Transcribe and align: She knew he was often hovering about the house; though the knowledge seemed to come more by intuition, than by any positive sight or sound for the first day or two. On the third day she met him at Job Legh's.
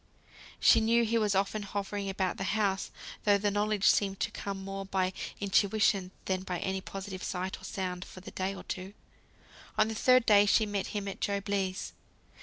She 0.59 0.81
knew 0.81 1.05
he 1.05 1.19
was 1.19 1.35
often 1.35 1.61
hovering 1.61 2.09
about 2.09 2.37
the 2.37 2.43
house; 2.57 2.89
though 3.23 3.37
the 3.37 3.51
knowledge 3.51 3.85
seemed 3.85 4.19
to 4.21 4.31
come 4.31 4.63
more 4.63 4.83
by 4.83 5.13
intuition, 5.39 6.09
than 6.25 6.41
by 6.41 6.57
any 6.57 6.81
positive 6.81 7.21
sight 7.21 7.61
or 7.61 7.65
sound 7.65 8.03
for 8.03 8.19
the 8.19 8.31
first 8.31 8.35
day 8.37 8.55
or 8.55 8.63
two. 8.63 8.95
On 9.77 9.89
the 9.89 9.93
third 9.93 10.25
day 10.25 10.47
she 10.47 10.65
met 10.65 10.87
him 10.87 11.07
at 11.07 11.21
Job 11.21 11.47
Legh's. 11.47 11.93